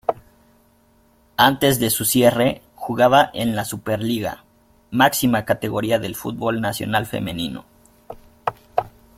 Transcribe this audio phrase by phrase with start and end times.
[1.37, 4.43] Antes de su cierre, jugaba en la Superliga,
[4.89, 7.65] máxima categoría del fútbol nacional femenino.